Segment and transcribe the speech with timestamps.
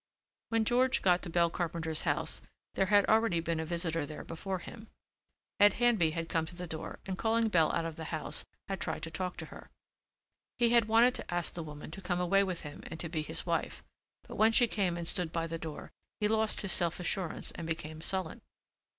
[0.49, 2.41] When George got to Belle Carpenter's house
[2.73, 4.87] there had already been a visitor there before him.
[5.59, 8.81] Ed Handby had come to the door and calling Belle out of the house had
[8.81, 9.69] tried to talk to her.
[10.57, 13.21] He had wanted to ask the woman to come away with him and to be
[13.21, 13.83] his wife,
[14.27, 17.67] but when she came and stood by the door he lost his self assurance and
[17.67, 18.41] became sullen.